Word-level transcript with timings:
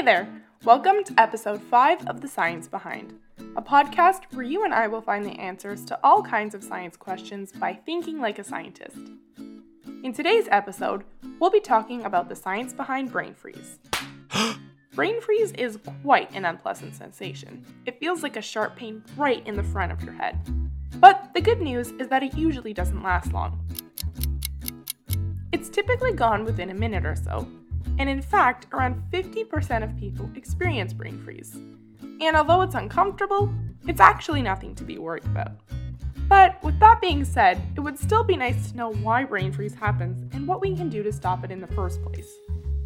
Hey 0.00 0.06
there! 0.06 0.42
Welcome 0.64 1.04
to 1.04 1.20
episode 1.20 1.60
5 1.60 2.06
of 2.06 2.22
The 2.22 2.26
Science 2.26 2.66
Behind, 2.66 3.18
a 3.54 3.60
podcast 3.60 4.22
where 4.32 4.46
you 4.46 4.64
and 4.64 4.72
I 4.72 4.86
will 4.86 5.02
find 5.02 5.26
the 5.26 5.38
answers 5.38 5.84
to 5.84 5.98
all 6.02 6.22
kinds 6.22 6.54
of 6.54 6.64
science 6.64 6.96
questions 6.96 7.52
by 7.52 7.74
thinking 7.74 8.18
like 8.18 8.38
a 8.38 8.44
scientist. 8.44 8.96
In 10.02 10.14
today's 10.14 10.48
episode, 10.50 11.04
we'll 11.38 11.50
be 11.50 11.60
talking 11.60 12.06
about 12.06 12.30
the 12.30 12.34
science 12.34 12.72
behind 12.72 13.12
brain 13.12 13.34
freeze. 13.34 13.78
brain 14.94 15.20
freeze 15.20 15.52
is 15.52 15.78
quite 16.02 16.34
an 16.34 16.46
unpleasant 16.46 16.94
sensation. 16.94 17.62
It 17.84 18.00
feels 18.00 18.22
like 18.22 18.38
a 18.38 18.40
sharp 18.40 18.76
pain 18.76 19.04
right 19.18 19.46
in 19.46 19.54
the 19.54 19.64
front 19.64 19.92
of 19.92 20.02
your 20.02 20.14
head. 20.14 20.38
But 20.98 21.28
the 21.34 21.42
good 21.42 21.60
news 21.60 21.90
is 21.98 22.08
that 22.08 22.22
it 22.22 22.32
usually 22.32 22.72
doesn't 22.72 23.02
last 23.02 23.34
long. 23.34 23.60
It's 25.52 25.68
typically 25.68 26.14
gone 26.14 26.46
within 26.46 26.70
a 26.70 26.74
minute 26.74 27.04
or 27.04 27.16
so, 27.16 27.46
and 27.98 28.08
in 28.08 28.22
fact, 28.22 28.66
around 28.72 29.02
50% 29.12 29.82
of 29.82 29.96
people 29.98 30.30
experience 30.34 30.92
brain 30.92 31.22
freeze. 31.22 31.56
And 32.20 32.36
although 32.36 32.62
it's 32.62 32.74
uncomfortable, 32.74 33.52
it's 33.86 34.00
actually 34.00 34.42
nothing 34.42 34.74
to 34.76 34.84
be 34.84 34.98
worried 34.98 35.24
about. 35.24 35.52
But 36.28 36.62
with 36.62 36.78
that 36.78 37.00
being 37.00 37.24
said, 37.24 37.60
it 37.76 37.80
would 37.80 37.98
still 37.98 38.22
be 38.22 38.36
nice 38.36 38.70
to 38.70 38.76
know 38.76 38.92
why 38.92 39.24
brain 39.24 39.52
freeze 39.52 39.74
happens 39.74 40.22
and 40.32 40.46
what 40.46 40.60
we 40.60 40.76
can 40.76 40.88
do 40.88 41.02
to 41.02 41.12
stop 41.12 41.44
it 41.44 41.50
in 41.50 41.60
the 41.60 41.66
first 41.68 42.02
place. 42.02 42.30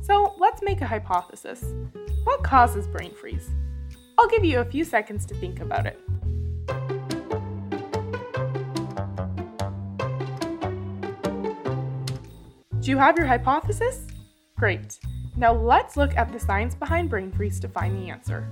So 0.00 0.34
let's 0.38 0.62
make 0.62 0.80
a 0.80 0.86
hypothesis. 0.86 1.64
What 2.24 2.42
causes 2.42 2.86
brain 2.86 3.14
freeze? 3.14 3.50
I'll 4.16 4.28
give 4.28 4.44
you 4.44 4.60
a 4.60 4.64
few 4.64 4.84
seconds 4.84 5.26
to 5.26 5.34
think 5.34 5.60
about 5.60 5.86
it. 5.86 6.00
Do 12.80 12.90
you 12.90 12.98
have 12.98 13.16
your 13.16 13.26
hypothesis? 13.26 14.06
Great. 14.64 14.98
Now 15.36 15.52
let's 15.52 15.94
look 15.94 16.16
at 16.16 16.32
the 16.32 16.40
science 16.40 16.74
behind 16.74 17.10
brain 17.10 17.30
freeze 17.30 17.60
to 17.60 17.68
find 17.68 17.94
the 17.98 18.08
answer. 18.08 18.48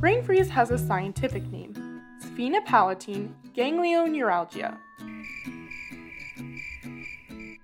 Brain 0.00 0.20
freeze 0.20 0.48
has 0.50 0.72
a 0.72 0.76
scientific 0.76 1.46
name 1.52 2.02
sphenopalatine 2.20 3.32
ganglioneuralgia. 3.54 4.76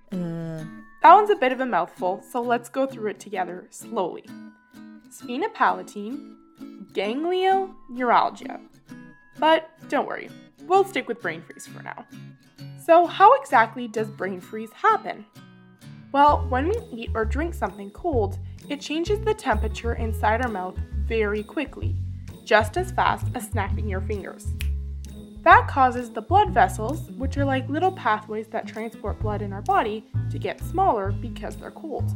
Uh, 0.09 0.63
That 1.01 1.15
one's 1.15 1.29
a 1.29 1.35
bit 1.35 1.51
of 1.51 1.59
a 1.59 1.65
mouthful, 1.65 2.23
so 2.31 2.41
let's 2.41 2.69
go 2.69 2.87
through 2.87 3.09
it 3.09 3.19
together 3.19 3.67
slowly. 3.71 4.23
Sphenopalatine 5.09 6.37
ganglioneuralgia. 6.93 8.61
But 9.37 9.69
don't 9.89 10.07
worry, 10.07 10.29
we'll 10.61 10.85
stick 10.85 11.09
with 11.09 11.21
brain 11.21 11.41
freeze 11.41 11.67
for 11.67 11.83
now. 11.83 12.05
So, 12.81 13.05
how 13.05 13.37
exactly 13.41 13.89
does 13.89 14.09
brain 14.09 14.39
freeze 14.39 14.71
happen? 14.71 15.25
Well, 16.15 16.45
when 16.47 16.69
we 16.69 16.77
eat 16.93 17.09
or 17.13 17.25
drink 17.25 17.53
something 17.53 17.89
cold, 17.89 18.39
it 18.69 18.79
changes 18.79 19.19
the 19.19 19.33
temperature 19.33 19.95
inside 19.95 20.41
our 20.45 20.49
mouth 20.49 20.77
very 21.05 21.43
quickly, 21.43 21.93
just 22.45 22.77
as 22.77 22.93
fast 22.93 23.27
as 23.35 23.49
snapping 23.49 23.89
your 23.89 23.99
fingers. 23.99 24.47
That 25.41 25.67
causes 25.67 26.09
the 26.09 26.21
blood 26.21 26.51
vessels, 26.51 27.11
which 27.17 27.35
are 27.35 27.43
like 27.43 27.67
little 27.67 27.91
pathways 27.91 28.47
that 28.47 28.65
transport 28.65 29.19
blood 29.19 29.41
in 29.41 29.51
our 29.51 29.61
body, 29.63 30.05
to 30.31 30.39
get 30.39 30.61
smaller 30.61 31.11
because 31.11 31.57
they're 31.57 31.71
cold. 31.71 32.09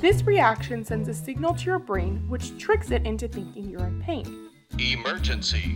This 0.00 0.22
reaction 0.22 0.84
sends 0.84 1.08
a 1.08 1.14
signal 1.14 1.54
to 1.54 1.64
your 1.64 1.80
brain, 1.80 2.24
which 2.28 2.56
tricks 2.56 2.92
it 2.92 3.04
into 3.04 3.26
thinking 3.26 3.68
you're 3.68 3.88
in 3.88 4.00
pain. 4.00 4.48
Emergency. 4.78 5.74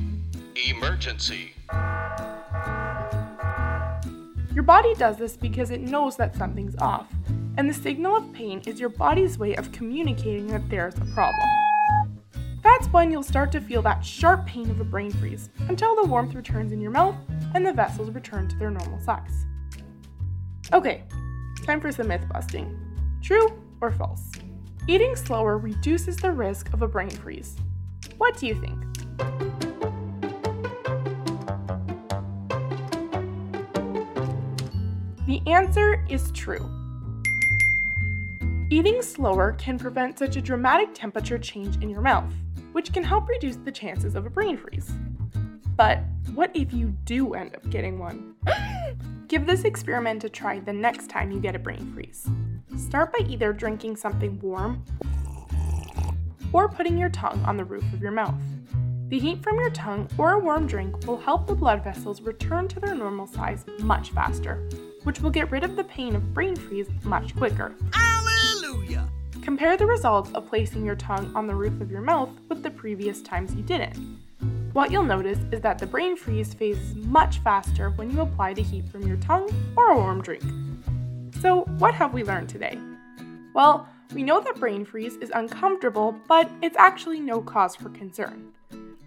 Emergency. 0.69 1.55
Your 4.53 4.65
body 4.65 4.95
does 4.95 5.17
this 5.17 5.37
because 5.37 5.71
it 5.71 5.81
knows 5.81 6.17
that 6.17 6.35
something's 6.35 6.75
off, 6.77 7.07
and 7.57 7.71
the 7.71 7.75
signal 7.75 8.17
of 8.17 8.33
pain 8.33 8.61
is 8.67 8.81
your 8.81 8.89
body's 8.89 9.39
way 9.39 9.55
of 9.55 9.71
communicating 9.71 10.49
that 10.49 10.69
there's 10.69 10.97
a 10.97 11.05
problem. 11.15 11.49
That's 12.63 12.89
when 12.89 13.13
you'll 13.13 13.23
start 13.23 13.53
to 13.53 13.61
feel 13.61 13.81
that 13.83 14.05
sharp 14.05 14.47
pain 14.47 14.69
of 14.69 14.81
a 14.81 14.85
brain 14.85 15.13
freeze 15.13 15.51
until 15.69 15.95
the 15.95 16.09
warmth 16.09 16.35
returns 16.35 16.73
in 16.73 16.81
your 16.81 16.91
mouth 16.91 17.15
and 17.55 17.65
the 17.65 17.73
vessels 17.73 18.11
return 18.11 18.49
to 18.49 18.57
their 18.57 18.71
normal 18.71 18.99
size. 19.01 19.47
Okay, 20.73 21.05
time 21.65 21.81
for 21.81 21.93
some 21.93 22.09
myth 22.09 22.25
busting. 22.33 22.77
True 23.23 23.63
or 23.81 23.93
false? 23.93 24.33
Eating 24.89 25.15
slower 25.15 25.59
reduces 25.59 26.17
the 26.17 26.33
risk 26.33 26.73
of 26.73 26.83
a 26.83 26.89
brain 26.89 27.11
freeze. 27.11 27.57
What 28.19 28.37
do 28.37 28.47
you 28.49 28.61
think? 28.61 29.60
The 35.31 35.41
answer 35.47 36.05
is 36.09 36.33
true. 36.33 36.69
Eating 38.69 39.01
slower 39.01 39.53
can 39.61 39.79
prevent 39.79 40.19
such 40.19 40.35
a 40.35 40.41
dramatic 40.41 40.93
temperature 40.93 41.39
change 41.39 41.81
in 41.81 41.89
your 41.89 42.01
mouth, 42.01 42.33
which 42.73 42.93
can 42.93 43.05
help 43.05 43.29
reduce 43.29 43.55
the 43.55 43.71
chances 43.71 44.17
of 44.17 44.27
a 44.27 44.29
brain 44.29 44.57
freeze. 44.57 44.91
But 45.77 46.01
what 46.35 46.51
if 46.55 46.73
you 46.73 46.89
do 47.05 47.35
end 47.35 47.55
up 47.55 47.71
getting 47.71 48.01
one? 48.01 48.35
Give 49.29 49.47
this 49.47 49.63
experiment 49.63 50.25
a 50.25 50.29
try 50.29 50.59
the 50.59 50.73
next 50.73 51.09
time 51.09 51.31
you 51.31 51.39
get 51.39 51.55
a 51.55 51.61
brain 51.61 51.93
freeze. 51.95 52.29
Start 52.77 53.13
by 53.13 53.25
either 53.29 53.53
drinking 53.53 53.95
something 53.95 54.37
warm 54.41 54.85
or 56.53 56.69
putting 56.69 56.99
your 56.99 57.11
tongue 57.11 57.41
on 57.45 57.57
the 57.57 57.65
roof 57.65 57.85
of 57.93 58.03
your 58.03 58.11
mouth. 58.11 58.35
The 59.11 59.19
heat 59.19 59.43
from 59.43 59.59
your 59.59 59.71
tongue 59.71 60.09
or 60.19 60.35
a 60.35 60.39
warm 60.39 60.69
drink 60.69 61.05
will 61.05 61.17
help 61.17 61.49
the 61.49 61.55
blood 61.57 61.83
vessels 61.83 62.21
return 62.21 62.69
to 62.69 62.79
their 62.79 62.95
normal 62.95 63.27
size 63.27 63.65
much 63.81 64.11
faster, 64.11 64.69
which 65.03 65.21
will 65.21 65.31
get 65.31 65.51
rid 65.51 65.65
of 65.65 65.75
the 65.75 65.83
pain 65.83 66.15
of 66.15 66.33
brain 66.33 66.55
freeze 66.55 66.87
much 67.03 67.35
quicker. 67.35 67.75
hallelujah! 67.93 69.09
Compare 69.43 69.77
the 69.77 69.85
results 69.85 70.31
of 70.31 70.47
placing 70.47 70.87
your 70.87 70.95
tongue 70.95 71.33
on 71.35 71.49
the 71.49 71.55
roof 71.57 71.81
of 71.81 71.91
your 71.91 72.03
mouth 72.03 72.31
with 72.49 72.63
the 72.63 72.71
previous 72.71 73.21
times 73.21 73.53
you 73.53 73.65
didn't. 73.65 73.97
What 74.75 74.93
you'll 74.93 75.03
notice 75.03 75.41
is 75.51 75.61
that 75.61 75.81
the 75.81 75.89
brain 75.89 76.17
freeze 76.17 76.55
phases 76.55 76.95
much 76.95 77.41
faster 77.41 77.91
when 77.91 78.13
you 78.13 78.21
apply 78.21 78.55
the 78.55 78.63
heat 78.63 78.89
from 78.91 79.03
your 79.03 79.17
tongue 79.17 79.53
or 79.77 79.91
a 79.91 79.97
warm 79.97 80.23
drink. 80.23 80.45
So, 81.41 81.63
what 81.79 81.95
have 81.95 82.15
we 82.15 82.23
learned 82.23 82.49
today? 82.49 82.79
Well, 83.55 83.89
we 84.15 84.23
know 84.23 84.41
that 84.41 84.61
brain 84.61 84.85
freeze 84.85 85.17
is 85.17 85.33
uncomfortable, 85.35 86.15
but 86.29 86.49
it's 86.63 86.77
actually 86.77 87.19
no 87.19 87.41
cause 87.41 87.75
for 87.75 87.89
concern. 87.89 88.53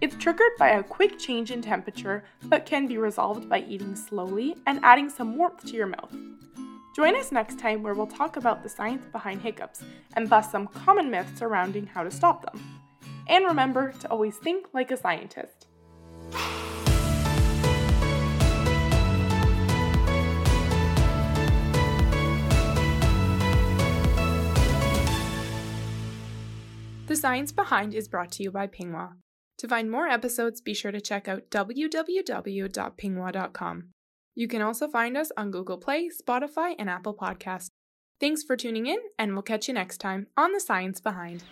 It's 0.04 0.18
triggered 0.18 0.58
by 0.60 0.72
a 0.72 0.84
quick 0.84 1.18
change 1.18 1.50
in 1.50 1.62
temperature, 1.62 2.26
but 2.50 2.66
can 2.66 2.88
be 2.88 2.98
resolved 2.98 3.48
by 3.48 3.60
eating 3.62 3.96
slowly 3.96 4.54
and 4.68 4.82
adding 4.84 5.10
some 5.10 5.38
warmth 5.38 5.66
to 5.68 5.78
your 5.78 5.88
mouth. 5.88 6.14
Join 6.94 7.16
us 7.16 7.32
next 7.32 7.58
time 7.58 7.82
where 7.82 7.94
we'll 7.94 8.06
talk 8.06 8.36
about 8.36 8.64
the 8.64 8.68
science 8.68 9.06
behind 9.14 9.42
hiccups 9.42 9.82
and 10.18 10.30
bust 10.30 10.52
some 10.52 10.68
common 10.68 11.10
myths 11.10 11.40
surrounding 11.40 11.88
how 11.88 12.04
to 12.04 12.12
stop 12.12 12.46
them. 12.46 12.82
And 13.30 13.46
remember 13.46 13.94
to 14.02 14.12
always 14.12 14.36
think 14.36 14.68
like 14.74 14.92
a 14.92 14.98
scientist. 14.98 15.68
The 27.08 27.16
Science 27.16 27.54
Behind 27.54 27.94
is 27.94 28.10
brought 28.10 28.34
to 28.34 28.44
you 28.44 28.52
by 28.52 28.68
Pingwa. 28.68 29.14
To 29.60 29.68
find 29.68 29.90
more 29.90 30.08
episodes, 30.08 30.62
be 30.62 30.74
sure 30.74 30.92
to 30.92 31.02
check 31.02 31.28
out 31.28 31.50
www.pingwa.com. 31.50 33.84
You 34.36 34.48
can 34.48 34.62
also 34.62 34.88
find 34.88 35.16
us 35.16 35.32
on 35.38 35.52
Google 35.52 35.78
Play, 35.78 36.10
Spotify, 36.10 36.74
and 36.80 36.90
Apple 36.90 37.16
Podcasts. 37.16 37.70
Thanks 38.20 38.44
for 38.44 38.58
tuning 38.58 38.88
in, 38.88 38.98
and 39.20 39.34
we'll 39.34 39.44
catch 39.44 39.68
you 39.68 39.74
next 39.74 40.00
time 40.00 40.28
on 40.38 40.54
The 40.54 40.60
Science 40.60 41.00
Behind. 41.00 41.44